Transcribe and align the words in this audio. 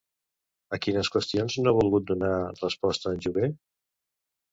A 0.77 0.77
quines 0.85 1.09
qüestions 1.15 1.57
no 1.65 1.73
ha 1.73 1.77
volgut 1.79 2.07
donar 2.13 2.31
resposta 2.63 3.13
en 3.13 3.21
Jové? 3.27 3.51